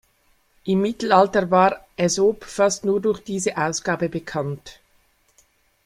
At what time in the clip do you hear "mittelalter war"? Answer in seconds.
0.81-1.85